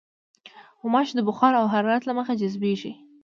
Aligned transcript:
غوماشې 0.79 1.13
د 1.15 1.21
بخار 1.27 1.53
او 1.61 1.65
حرارت 1.73 2.03
له 2.05 2.13
مخې 2.17 2.39
جذبېږي. 2.41 2.91